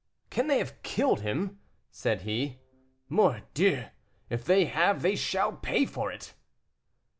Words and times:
"Can 0.31 0.47
they 0.47 0.57
have 0.57 0.81
killed 0.81 1.19
him?" 1.21 1.59
said 1.91 2.21
he. 2.21 2.57
"Mordieu! 3.07 3.85
if 4.31 4.43
they 4.43 4.65
have 4.65 5.03
they 5.03 5.15
shall 5.15 5.51
pay 5.55 5.85
for 5.85 6.11
it!" 6.11 6.33